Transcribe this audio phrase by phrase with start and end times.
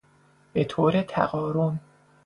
[0.55, 1.79] بطور تقارن